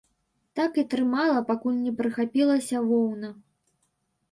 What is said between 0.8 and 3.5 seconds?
і трымала, пакуль не прыхапілася воўна.